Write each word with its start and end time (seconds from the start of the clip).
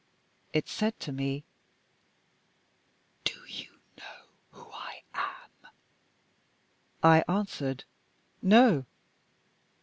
It 0.51 0.67
said 0.67 0.99
to 1.01 1.11
me: 1.11 1.43
"Do 3.23 3.35
you 3.47 3.69
know 3.99 4.29
who 4.49 4.71
I 4.71 5.03
am?" 5.13 5.69
I 7.03 7.23
answered: 7.29 7.83
"No." 8.41 8.87